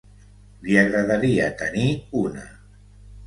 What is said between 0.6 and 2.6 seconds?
Li agradaria tenir una.